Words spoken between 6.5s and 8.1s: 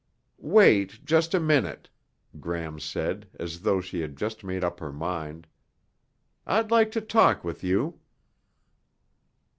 like to talk with you."